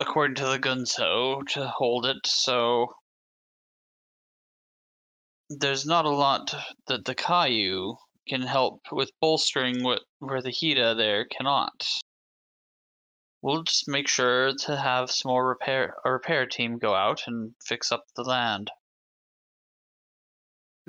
[0.00, 2.94] according to the Gunso, to hold it, so
[5.50, 6.54] there's not a lot
[6.86, 7.96] that the Kaiu
[8.28, 11.86] can help with bolstering what where the Hida there cannot.
[13.42, 17.52] We'll just make sure to have some more repair a repair team go out and
[17.64, 18.70] fix up the land.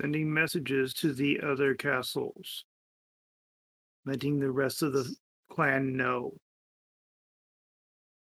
[0.00, 2.64] Sending messages to the other castles,
[4.04, 5.14] letting the rest of the
[5.50, 6.34] clan know.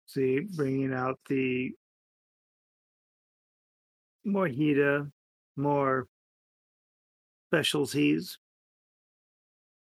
[0.06, 1.70] See, bringing out the
[4.24, 5.10] more Hida,
[5.56, 6.08] more
[7.48, 8.38] specialties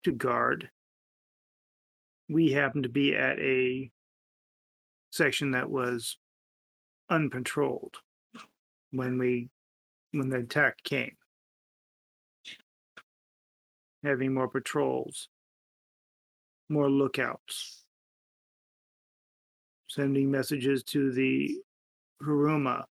[0.03, 0.69] to guard.
[2.29, 3.91] We happen to be at a
[5.11, 6.17] section that was
[7.09, 7.97] uncontrolled
[8.91, 9.49] when we
[10.11, 11.15] when the attack came.
[14.03, 15.29] Having more patrols,
[16.69, 17.83] more lookouts,
[19.87, 21.59] sending messages to the
[22.21, 22.85] Hiruma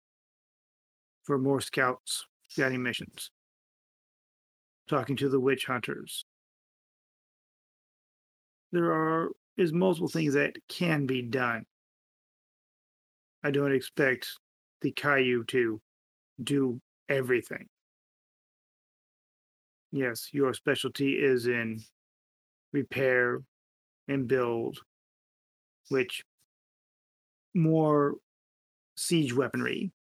[1.23, 3.31] for more scouts, scouting missions,
[4.87, 6.25] talking to the witch hunters.
[8.71, 11.65] There are is multiple things that can be done.
[13.43, 14.27] I don't expect
[14.81, 15.81] the Kaiu to
[16.43, 17.67] do everything.
[19.91, 21.81] Yes, your specialty is in
[22.73, 23.41] repair
[24.07, 24.79] and build,
[25.89, 26.23] which
[27.55, 28.15] more
[28.95, 29.91] siege weaponry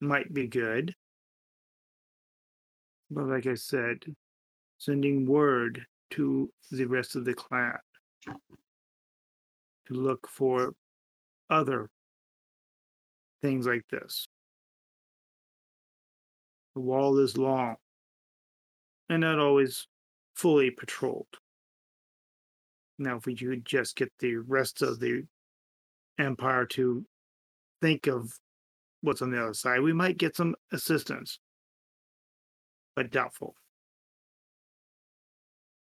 [0.00, 0.94] might be good.
[3.10, 3.98] But like I said,
[4.78, 7.76] sending word to the rest of the clan
[8.26, 10.74] to look for
[11.50, 11.90] other
[13.42, 14.26] things like this.
[16.74, 17.76] The wall is long
[19.08, 19.86] and not always
[20.34, 21.26] fully patrolled.
[22.98, 25.24] Now, if we could just get the rest of the
[26.18, 27.04] empire to
[27.80, 28.32] think of
[29.00, 31.38] what's on the other side, we might get some assistance,
[32.94, 33.54] but doubtful.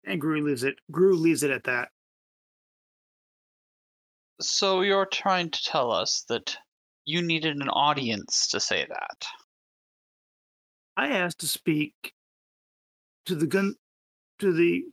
[0.06, 0.76] And Gru leaves it.
[0.90, 1.88] Gru leaves it at that.
[4.40, 6.56] So you're trying to tell us that
[7.04, 9.26] you needed an audience to say that.
[10.96, 12.12] I asked to speak
[13.26, 13.74] to the gun
[14.38, 14.84] to the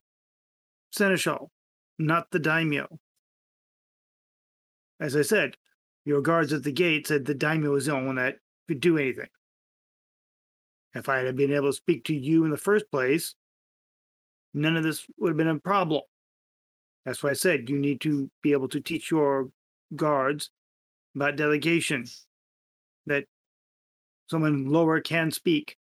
[0.91, 1.51] seneschal,
[1.99, 2.87] not the daimyo.
[4.99, 5.55] As I said,
[6.05, 8.97] your guards at the gate said the daimyo was the only one that could do
[8.97, 9.29] anything.
[10.93, 13.35] If I had been able to speak to you in the first place,
[14.53, 16.01] none of this would have been a problem.
[17.05, 19.49] That's why I said you need to be able to teach your
[19.95, 20.51] guards
[21.15, 22.05] about delegation,
[23.05, 23.25] that
[24.29, 25.77] someone lower can speak,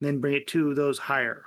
[0.00, 1.44] then bring it to those higher.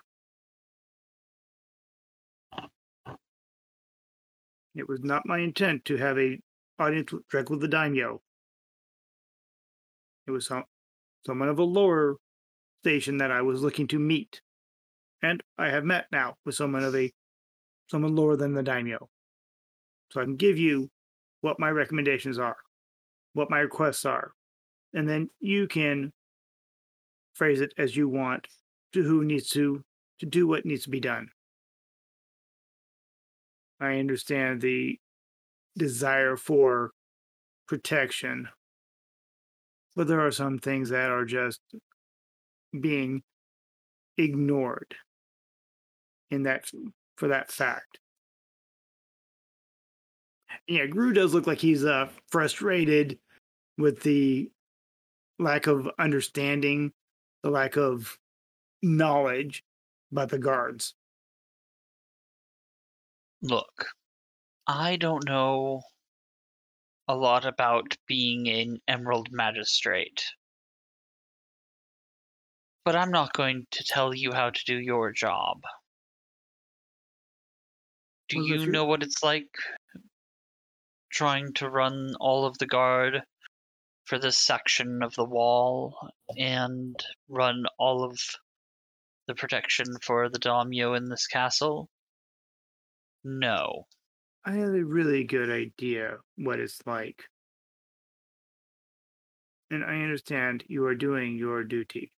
[4.76, 6.40] It was not my intent to have a
[6.78, 8.22] audience direct with the daimyo.
[10.28, 10.64] It was some,
[11.26, 12.18] someone of a lower
[12.84, 14.42] station that I was looking to meet,
[15.22, 17.12] and I have met now with someone of a
[17.88, 19.10] someone lower than the daimyo.
[20.12, 20.90] So I can give you
[21.42, 22.58] what my recommendations are,
[23.34, 24.32] what my requests are,
[24.94, 26.12] and then you can
[27.34, 28.48] phrase it as you want
[28.94, 29.84] to who needs to
[30.20, 31.30] to do what needs to be done.
[33.80, 35.00] I understand the
[35.78, 36.92] desire for
[37.68, 38.50] protection,
[39.96, 41.62] but there are some things that are just
[42.78, 43.24] being
[44.18, 44.96] ignored
[46.30, 46.66] in that
[47.16, 48.00] for that fact.
[50.70, 53.18] Yeah, Gru does look like he's uh, frustrated
[53.80, 54.52] with the
[55.40, 56.94] lack of understanding,
[57.42, 58.16] the lack of
[58.84, 59.64] knowledge
[60.12, 60.94] about the guards.
[63.42, 63.88] Look,
[64.68, 65.82] I don't know
[67.08, 70.24] a lot about being an Emerald Magistrate.
[72.86, 75.62] But I'm not going to tell you how to do your job.
[78.28, 79.50] Do Well, you you- know what it's like
[81.20, 83.22] trying to run all of the guard
[84.06, 85.94] for this section of the wall
[86.38, 86.96] and
[87.28, 88.18] run all of
[89.28, 91.90] the protection for the Daimyo in this castle?
[93.26, 93.84] No.
[94.46, 97.22] I have a really good idea what it's like.
[99.70, 102.14] And I understand you are doing your duty.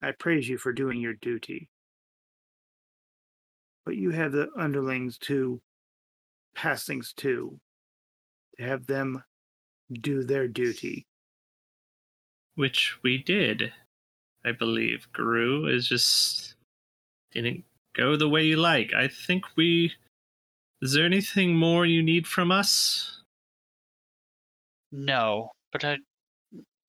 [0.00, 1.68] I praise you for doing your duty.
[3.84, 5.60] But you have the underlings to
[6.56, 7.58] pass things to,
[8.58, 9.22] to have them
[9.92, 11.04] do their duty.
[12.56, 13.72] which we did,
[14.44, 15.06] I believe.
[15.12, 16.54] Guru is just
[17.32, 17.64] didn't
[17.94, 18.94] go the way you like.
[18.94, 19.92] I think we.
[20.82, 23.22] Is there anything more you need from us?
[24.92, 26.00] No, but I'd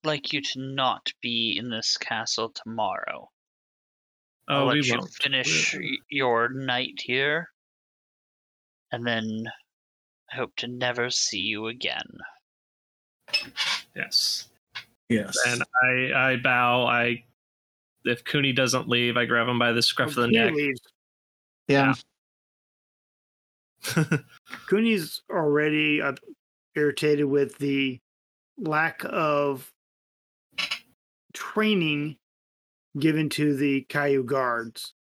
[0.04, 3.28] like you to not be in this castle tomorrow.
[4.48, 5.12] I'll Oh, let we you won't.
[5.12, 7.50] finish We'll- your night here,
[8.92, 9.44] and then
[10.32, 12.06] I hope to never see you again.
[13.94, 14.48] Yes.
[15.08, 15.36] Yes.
[15.46, 16.86] And I, I bow.
[16.86, 17.24] I,
[18.04, 20.52] if Kuni doesn't leave, I grab him by the scruff of the neck.
[20.52, 20.80] leaves.
[21.66, 21.94] Yeah.
[24.68, 26.14] Kuni's already uh,
[26.74, 27.98] irritated with the
[28.58, 29.70] lack of
[31.32, 32.16] training
[32.98, 34.94] given to the Kaiu guards,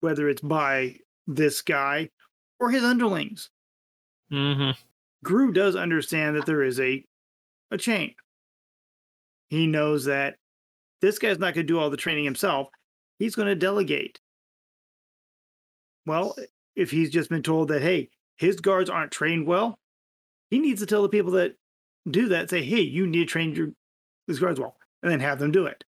[0.00, 0.96] whether it's by
[1.28, 2.10] this guy
[2.58, 3.50] or his underlings.
[4.30, 4.70] hmm
[5.24, 7.04] Gru does understand that there is a
[7.70, 8.14] a chain.
[9.50, 10.36] He knows that
[11.00, 12.68] this guy's not going to do all the training himself.
[13.18, 14.20] He's going to delegate.
[16.06, 16.36] Well,
[16.76, 19.78] if he's just been told that hey, his guards aren't trained well,
[20.50, 21.56] he needs to tell the people that
[22.10, 23.72] do that say, "Hey, you need to train your
[24.26, 25.84] these guards well," and then have them do it.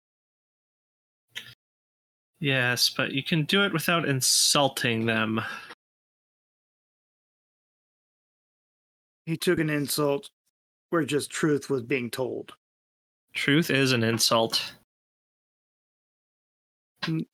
[2.45, 5.41] Yes, but you can do it without insulting them.
[9.25, 10.29] He took an insult
[10.91, 12.53] where just truth was being told.
[13.33, 14.75] Truth is an insult.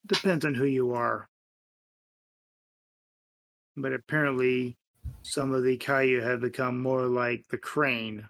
[0.07, 1.27] Depends on who you are.
[3.77, 4.77] But apparently,
[5.23, 8.29] some of the Kaiu have become more like the crane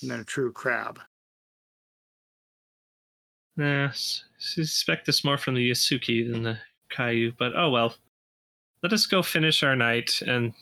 [0.00, 1.00] than a true crab.
[3.56, 6.58] Yes, suspect this more from the Yasuki than the
[6.90, 7.94] Kaiu, but oh well.
[8.82, 10.54] Let us go finish our night and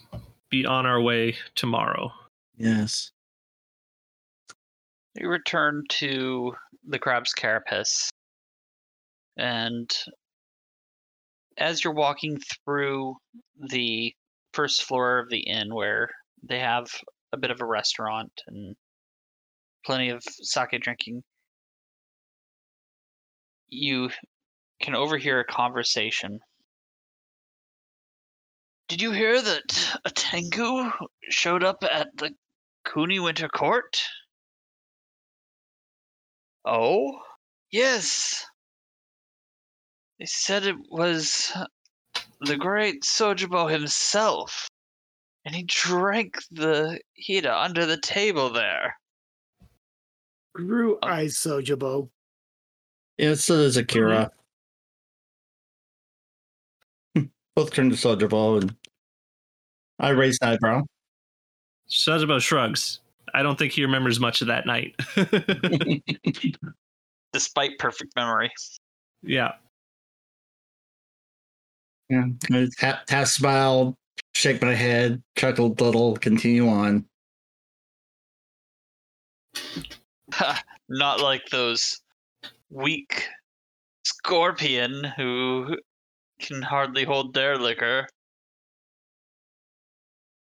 [0.50, 2.12] be on our way tomorrow.
[2.56, 3.12] yes.
[5.20, 6.52] We return to
[6.86, 8.10] the crab's carapace,
[9.36, 9.90] and
[11.56, 13.16] as you're walking through
[13.70, 14.14] the
[14.52, 16.08] first floor of the inn, where
[16.42, 16.86] they have
[17.32, 18.76] a bit of a restaurant and
[19.84, 21.22] plenty of sake drinking,
[23.68, 24.10] you
[24.80, 26.40] can overhear a conversation.
[28.88, 30.90] Did you hear that a Tengu
[31.28, 32.30] showed up at the
[32.86, 34.00] Kuni Winter Court?
[36.64, 37.20] Oh?
[37.70, 38.46] Yes.
[40.18, 41.52] They said it was
[42.40, 44.68] the great Sojobo himself.
[45.44, 48.96] And he drank the Hida under the table there.
[50.54, 52.10] Gru uh, eyes Sojobo.
[53.18, 54.30] Yeah, so does Akira.
[57.56, 58.74] Both turn to Sojobo and
[59.98, 60.82] I raised an eyebrow.
[61.90, 63.00] Sojobo shrugs.
[63.34, 64.94] I don't think he remembers much of that night.
[67.32, 68.50] Despite perfect memory.
[69.22, 69.52] yeah.
[72.08, 72.24] Yeah.
[72.50, 73.94] I Half, half smile,
[74.34, 77.04] shake my head, chuckled a little, continue on.
[80.88, 82.00] Not like those
[82.70, 83.28] weak
[84.04, 85.76] scorpion who
[86.40, 88.06] can hardly hold their liquor.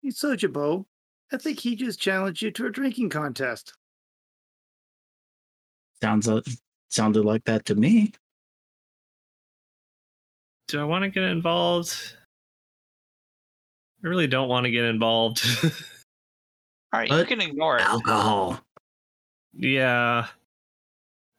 [0.02, 0.86] Hey, Sojobo,
[1.32, 3.74] I think he just challenged you to a drinking contest.
[6.02, 6.40] Sounds uh,
[6.88, 8.12] sounded like that to me.
[10.68, 12.16] Do I want to get involved?
[14.02, 15.44] I really don't want to get involved.
[16.94, 17.82] Alright, you can ignore it.
[17.82, 18.61] Alcohol.
[19.52, 20.26] yeah.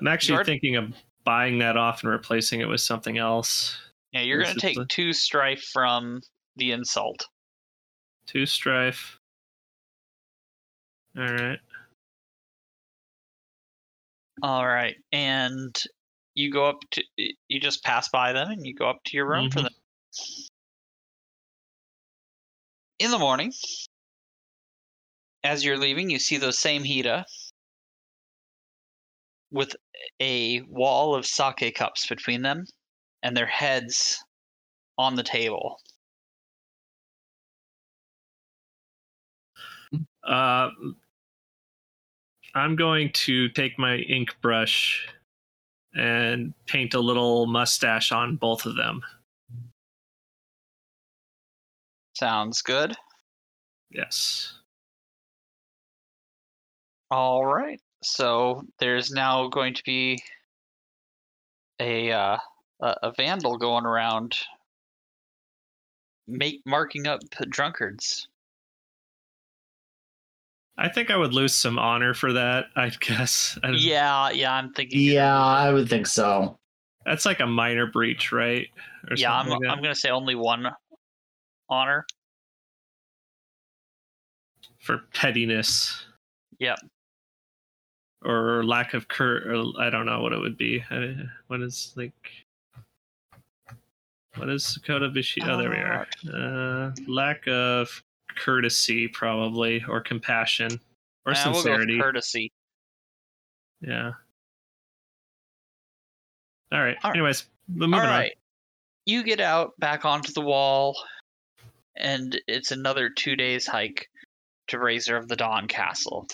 [0.02, 0.93] I'm actually thinking of
[1.24, 3.78] buying that off and replacing it with something else.
[4.12, 6.22] Yeah, you're gonna take the- two strife from
[6.56, 7.28] the insult.
[8.26, 9.20] Two strife.
[11.16, 11.60] All right.
[14.41, 15.76] All right, and
[16.34, 19.28] you go up to you just pass by them and you go up to your
[19.28, 19.64] room for Mhm.
[19.64, 19.74] them.
[22.97, 23.54] In the morning,
[25.43, 27.26] as you're leaving, you see those same Hida
[29.52, 29.76] with
[30.20, 32.66] a wall of sake cups between them
[33.24, 34.24] and their heads
[34.97, 35.80] on the table.
[40.24, 40.70] Uh,
[42.54, 45.08] I'm going to take my ink brush
[45.93, 49.02] and paint a little mustache on both of them.
[52.14, 52.95] Sounds good.
[53.89, 54.54] Yes.
[57.10, 57.82] All right.
[58.04, 60.22] So there's now going to be
[61.80, 62.38] a uh,
[62.82, 64.36] a, a vandal going around,
[66.28, 68.28] make marking up drunkards.
[70.78, 72.66] I think I would lose some honor for that.
[72.76, 73.58] I guess.
[73.64, 74.54] I Yeah, yeah.
[74.54, 74.99] I'm thinking.
[74.99, 76.58] Yeah, I would think so.
[77.06, 78.68] That's like a minor breach, right?
[79.10, 79.47] Or Yeah, I'm.
[79.47, 79.60] like.
[79.70, 80.68] I'm gonna say only one
[81.70, 82.06] honor.
[84.82, 86.06] for pettiness
[86.60, 86.80] Yep.
[88.24, 89.53] Or lack of cur.
[89.53, 90.84] Or I don't know what it would be.
[90.89, 91.15] I,
[91.47, 92.13] what is like?
[94.36, 95.45] What is Sakota Bishi?
[95.47, 96.07] Oh, there we are.
[96.34, 98.01] Uh, lack of
[98.38, 100.80] courtesy, probably, or compassion,
[101.26, 101.99] or Uh, we'll sincerity.
[101.99, 102.51] courtesy.
[103.82, 104.11] yeah.
[106.72, 106.95] All right.
[107.03, 107.17] All right.
[107.17, 108.07] Anyways, moving All on.
[108.07, 108.32] right.
[109.05, 110.95] You get out back onto the wall,
[111.97, 114.07] and it's another two days hike
[114.67, 116.28] to Razor of the Dawn Castle.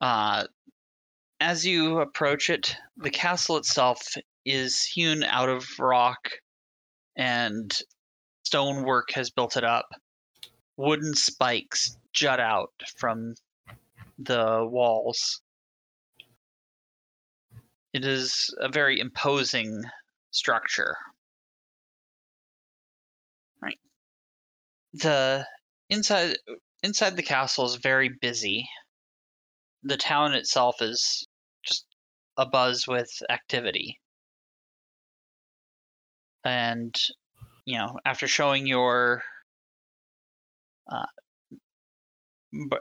[0.00, 0.44] Uh,
[1.40, 4.00] as you approach it, the castle itself
[4.44, 6.30] is hewn out of rock,
[7.16, 7.76] and
[8.44, 9.86] stonework has built it up.
[10.76, 13.34] Wooden spikes jut out from
[14.18, 15.40] the walls.
[17.92, 19.82] It is a very imposing
[20.30, 20.96] structure.
[23.60, 23.78] Right.
[24.92, 25.46] The
[25.90, 26.36] inside
[26.82, 28.68] inside the castle is very busy.
[29.82, 31.26] The town itself is
[31.64, 31.86] just
[32.38, 33.98] abuzz with activity.
[36.44, 36.94] And
[37.64, 39.22] you know, after showing your
[40.90, 41.04] uh,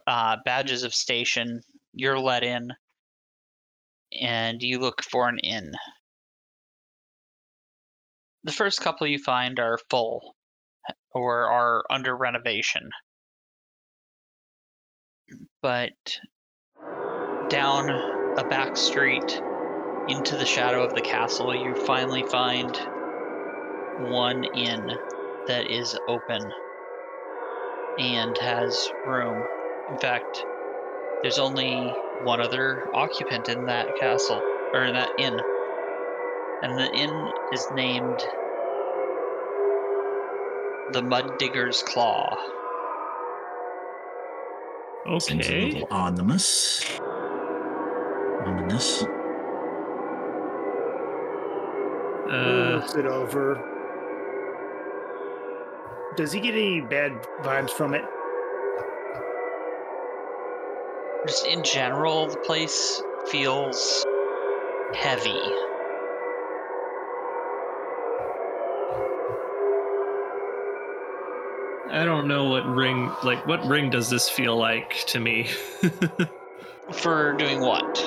[0.07, 1.61] uh, badges of station,
[1.93, 2.71] you're let in
[4.19, 5.73] and you look for an inn.
[8.43, 10.35] The first couple you find are full
[11.11, 12.89] or are under renovation.
[15.61, 15.91] But
[17.49, 17.89] down
[18.37, 19.41] a back street
[20.09, 22.69] into the shadow of the castle, you finally find
[23.99, 24.91] one inn
[25.47, 26.41] that is open
[27.99, 29.43] and has room.
[29.91, 30.43] In fact,
[31.21, 31.93] there's only
[32.23, 34.41] one other occupant in that castle
[34.73, 35.39] or in that inn
[36.63, 38.19] And the inn is named
[40.93, 42.35] the Mud Digger's Claw.
[45.19, 45.65] Seems a Okay.
[45.65, 46.99] little ominous.
[48.45, 49.03] Ominous.
[52.31, 53.63] Uh, it over.
[56.15, 57.11] Does he get any bad
[57.41, 58.03] vibes from it?
[61.27, 64.05] Just in general, the place feels
[64.95, 65.41] heavy.
[71.91, 75.49] I don't know what ring like what ring does this feel like to me.
[76.91, 77.97] For doing what?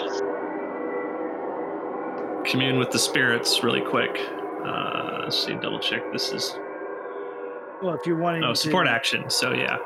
[2.51, 4.19] Commune with the spirits really quick.
[4.65, 6.03] Uh, let's see, double check.
[6.13, 6.57] This is
[7.83, 9.29] Well, if you're wanting oh to, support action.
[9.31, 9.79] So yeah,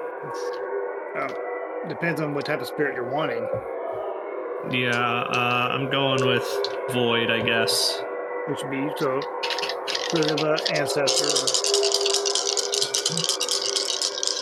[1.16, 3.46] Oh, depends on what type of spirit you're wanting.
[4.70, 4.90] yeah.
[4.98, 6.44] Uh, I'm going with
[6.92, 8.02] void, I guess.
[8.48, 9.20] which would be so
[10.10, 11.26] sort of a ancestor.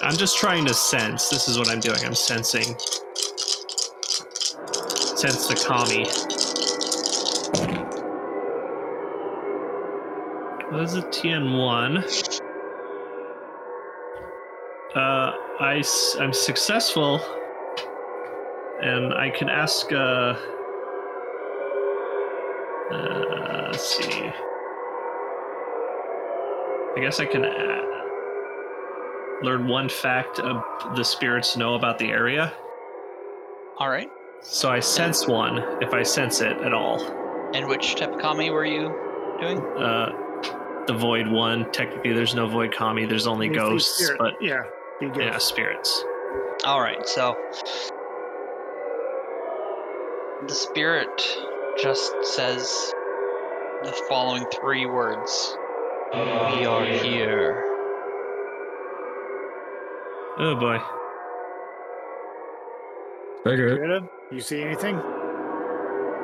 [0.07, 1.29] I'm just trying to sense.
[1.29, 1.99] This is what I'm doing.
[2.05, 2.77] I'm sensing.
[5.17, 6.07] Sense the kami.
[10.73, 12.41] What is a TN1?
[14.95, 15.83] Uh, I,
[16.19, 17.21] I'm successful.
[18.81, 20.35] And I can ask, uh,
[22.91, 24.31] uh, let's see.
[26.97, 27.83] I guess I can uh,
[29.43, 30.65] learn one fact of
[30.97, 32.51] the spirits know about the area.
[33.77, 34.09] All right.
[34.41, 36.99] So I sense one if I sense it at all.
[37.55, 38.89] And which type of kami were you
[39.39, 39.59] doing?
[39.77, 40.22] Uh,
[40.87, 41.71] the void one.
[41.73, 43.05] Technically, there's no void kami.
[43.07, 44.19] There's only It's ghosts, spirit.
[44.19, 44.63] but yeah,
[45.01, 46.05] the yeah, spirits.
[46.65, 47.07] All right.
[47.07, 47.37] So
[50.47, 51.09] the spirit
[51.81, 52.93] just says
[53.83, 55.57] the following three words:
[56.15, 57.65] "We are here."
[60.39, 60.79] Oh boy.
[63.45, 63.77] Better.
[63.77, 64.97] Greta, you see anything?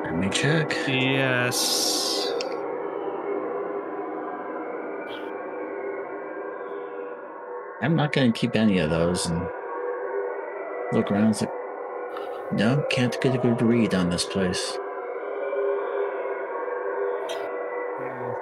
[0.03, 0.71] Let me check.
[0.87, 2.28] Yes.
[7.81, 9.41] I'm not going to keep any of those and
[10.91, 11.29] look around.
[11.29, 11.53] It's like,
[12.51, 14.77] no, can't get a good read on this place.
[18.01, 18.33] Yeah.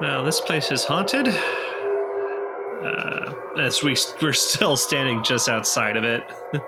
[0.00, 1.28] Well, this place is haunted.
[2.84, 6.22] Uh, as we we're still standing just outside of it.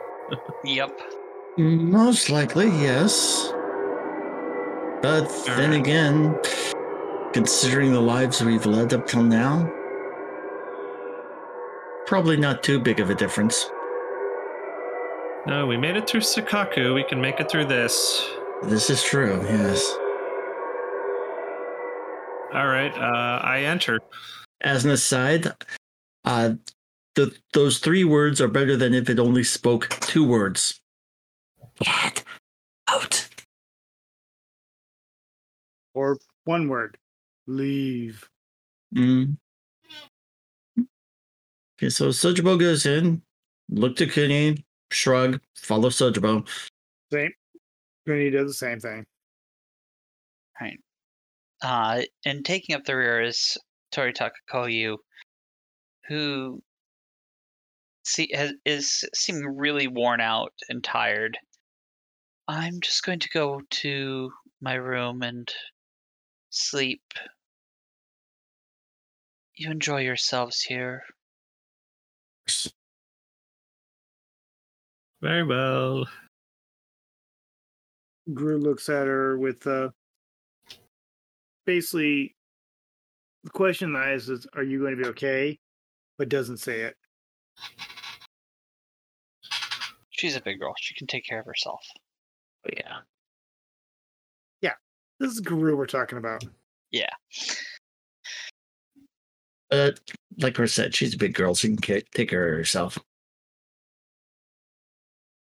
[0.64, 0.98] Yep.
[1.58, 3.52] Most likely, yes.
[5.02, 5.80] But then Alright.
[5.80, 6.38] again,
[7.34, 9.70] considering the lives we've led up till now,
[12.14, 13.68] probably not too big of a difference.
[15.48, 16.94] No, we made it through Sakaku.
[16.94, 18.24] We can make it through this.
[18.62, 19.84] This is true, yes.
[22.54, 22.94] All right.
[22.94, 23.98] Uh, I enter.
[24.60, 25.48] As an aside,
[26.24, 26.52] uh,
[27.16, 30.80] the, those three words are better than if it only spoke two words.
[31.80, 32.22] Get
[32.86, 33.28] out.
[35.94, 36.96] Or one word,
[37.48, 38.30] leave.
[38.94, 39.36] Mm.
[41.84, 43.20] Okay, so Sojobo goes in,
[43.68, 46.48] look to Kuni, shrug, follow Sojobo.
[47.12, 47.30] Same.
[48.06, 49.04] Granny does the same thing.
[51.62, 53.58] Uh, and taking up the rear is
[53.94, 54.96] Toritaka Koyu,
[56.08, 56.62] who
[58.02, 61.36] see, has, is seeming really worn out and tired.
[62.48, 64.30] I'm just going to go to
[64.62, 65.52] my room and
[66.48, 67.02] sleep.
[69.54, 71.02] You enjoy yourselves here.
[75.20, 76.06] Very well.
[78.32, 79.90] Gru looks at her with uh
[81.66, 82.34] basically
[83.44, 85.58] the question that is, is are you going to be okay?
[86.18, 86.96] But doesn't say it.
[90.10, 90.74] She's a big girl.
[90.78, 91.84] She can take care of herself.
[92.66, 92.98] Oh, yeah.
[94.62, 94.74] Yeah.
[95.20, 96.44] This is Gru we're talking about.
[99.74, 99.98] But
[100.38, 102.96] like I said, she's a big girl, she can take care of herself.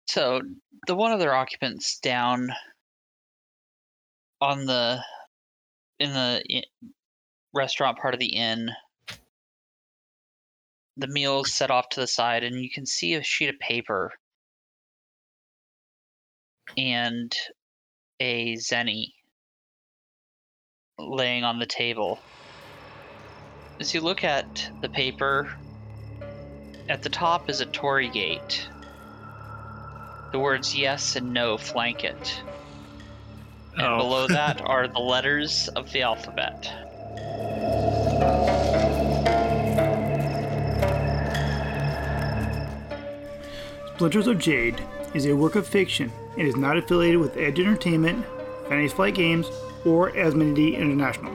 [0.06, 0.42] So
[0.86, 2.50] the one other occupants down
[4.42, 5.02] on the
[5.98, 6.62] in the
[7.54, 8.68] restaurant part of the inn.
[10.98, 13.58] The meal is set off to the side, and you can see a sheet of
[13.58, 14.12] paper
[16.76, 17.34] and
[18.20, 19.14] a zeni
[20.98, 22.18] laying on the table.
[23.80, 25.52] As you look at the paper,
[26.88, 28.68] at the top is a torii gate.
[30.32, 32.42] The words yes and no flank it.
[33.76, 33.98] And Oh.
[33.98, 36.66] below that are the letters of the alphabet.
[43.94, 44.80] Splinters of Jade
[45.14, 46.12] is a work of fiction.
[46.36, 48.24] and is not affiliated with Edge Entertainment,
[48.68, 49.50] Fantasy Flight Games,
[49.84, 51.32] or Asmodee International.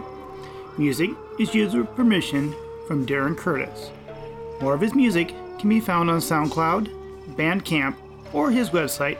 [0.77, 2.53] Music is used with permission
[2.87, 3.91] from Darren Curtis.
[4.61, 6.89] More of his music can be found on SoundCloud,
[7.35, 7.95] Bandcamp,
[8.33, 9.19] or his website,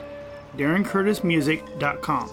[0.57, 2.31] darrencurtismusic.com.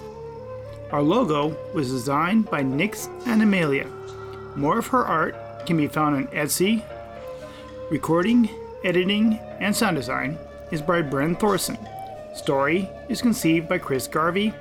[0.90, 3.86] Our logo was designed by Nix and Amelia.
[4.56, 6.82] More of her art can be found on Etsy.
[7.90, 8.48] Recording,
[8.84, 10.38] editing, and sound design
[10.70, 11.78] is by Bren Thorson.
[12.34, 14.54] Story is conceived by Chris Garvey.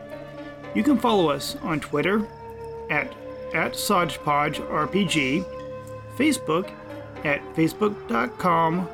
[0.76, 2.28] You can follow us on Twitter
[2.90, 3.12] at,
[3.54, 5.46] at SodgepodgeRPG,
[6.18, 6.72] Facebook
[7.24, 8.88] at facebook.com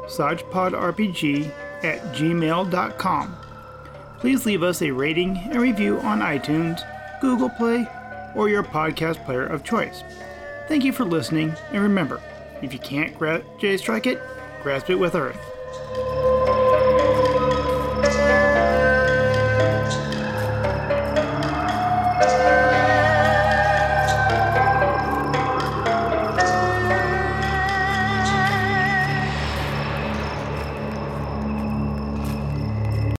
[0.06, 1.52] SodgepodRPG
[1.84, 3.36] at gmail.com.
[4.18, 6.80] Please leave us a rating and review on iTunes,
[7.20, 7.86] Google Play,
[8.34, 10.02] or your podcast player of choice.
[10.66, 12.20] Thank you for listening, and remember,
[12.62, 14.20] if you can't gra- J strike it,
[14.62, 15.57] grasp it with Earth.